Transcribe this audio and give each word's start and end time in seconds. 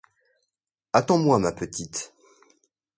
Attends-moi, 0.93 1.37
ma 1.37 1.51
petite. 1.51 2.15